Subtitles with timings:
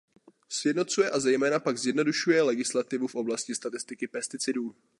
[0.49, 4.75] Sjednocuje a zejména pak zjednodušuje legislativu v oblasti statistiky pesticidů.